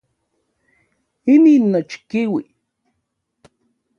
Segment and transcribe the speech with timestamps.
[1.33, 2.45] Inin nochikiui.